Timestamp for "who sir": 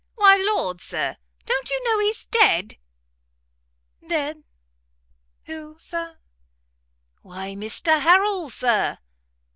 5.45-6.17